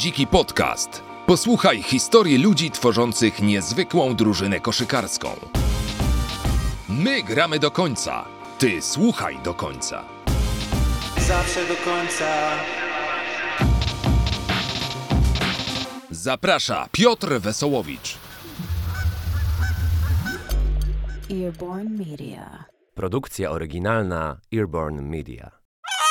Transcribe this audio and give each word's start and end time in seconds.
Dziki 0.00 0.26
Podcast. 0.26 1.02
Posłuchaj 1.26 1.82
historii 1.82 2.38
ludzi 2.38 2.70
tworzących 2.70 3.42
niezwykłą 3.42 4.14
drużynę 4.14 4.60
koszykarską. 4.60 5.28
My 6.88 7.22
gramy 7.22 7.58
do 7.58 7.70
końca. 7.70 8.24
Ty 8.58 8.82
słuchaj 8.82 9.38
do 9.44 9.54
końca. 9.54 10.04
Zawsze 11.28 11.60
do 11.68 11.74
końca. 11.74 12.50
Zaprasza 16.10 16.88
Piotr 16.92 17.40
Wesołowicz. 17.40 18.18
Earborn 21.30 21.88
Media. 21.98 22.64
Produkcja 22.94 23.50
oryginalna 23.50 24.36
Earborn 24.52 25.00
Media. 25.00 25.59